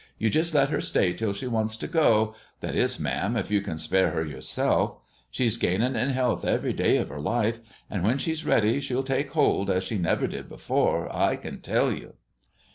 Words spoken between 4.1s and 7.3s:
her yourself. She's gainin' in health every day of her